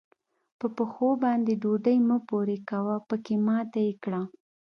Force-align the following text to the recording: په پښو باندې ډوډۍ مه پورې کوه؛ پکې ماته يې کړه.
په 0.59 0.67
پښو 0.77 1.09
باندې 1.23 1.53
ډوډۍ 1.61 1.97
مه 2.07 2.17
پورې 2.29 2.57
کوه؛ 2.69 2.95
پکې 3.07 3.35
ماته 3.45 3.79
يې 3.87 3.93
کړه. 4.03 4.21